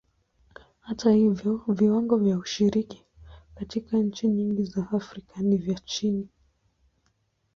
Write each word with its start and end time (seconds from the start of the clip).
Hata 0.85 1.09
hivyo, 1.11 1.61
viwango 1.67 2.17
vya 2.17 2.37
ushiriki 2.37 3.05
katika 3.55 3.97
nchi 3.97 4.27
nyingi 4.27 4.63
za 4.63 4.87
Afrika 4.91 5.41
ni 5.41 5.57
vya 5.57 5.79
chini. 5.79 6.29